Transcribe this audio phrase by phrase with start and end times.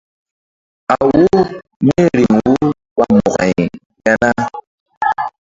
[0.93, 1.17] A wo
[1.85, 2.55] míriŋ wo
[2.97, 3.53] ɓa mo̧ko-ay
[4.03, 4.31] ya na?